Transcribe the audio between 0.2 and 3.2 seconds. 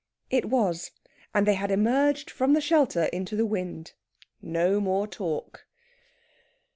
It was, and they had emerged from the shelter